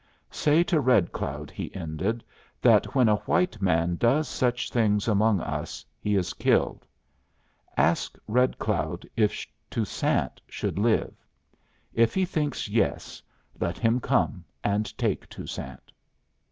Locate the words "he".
1.51-1.71, 5.99-6.15, 12.15-12.25